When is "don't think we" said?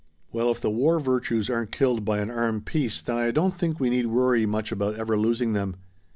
3.29-3.91